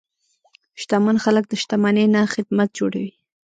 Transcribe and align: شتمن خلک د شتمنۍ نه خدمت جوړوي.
شتمن 0.81 1.17
خلک 1.23 1.43
د 1.47 1.53
شتمنۍ 1.61 2.05
نه 2.13 2.21
خدمت 2.33 2.69
جوړوي. 2.79 3.11